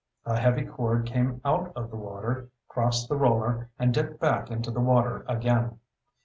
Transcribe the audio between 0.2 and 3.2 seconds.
A heavy cord came out of the water, crossed the